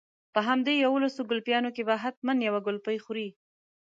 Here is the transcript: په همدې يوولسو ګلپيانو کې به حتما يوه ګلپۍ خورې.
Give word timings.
په 0.33 0.39
همدې 0.47 0.73
يوولسو 0.83 1.21
ګلپيانو 1.29 1.69
کې 1.75 1.83
به 1.87 1.95
حتما 2.03 2.33
يوه 2.47 2.59
ګلپۍ 2.67 2.97
خورې. 3.05 3.27